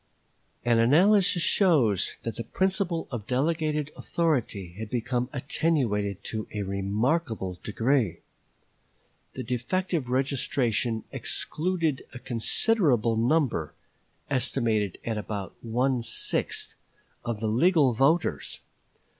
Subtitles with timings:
[0.65, 7.59] An analysis shows that the principle of delegated authority had become attenuated to a remarkable
[7.61, 8.21] degree.
[9.35, 13.75] The defective registration excluded a considerable number
[14.27, 16.73] (estimated at about one sixth)
[17.23, 18.59] of the legal voters.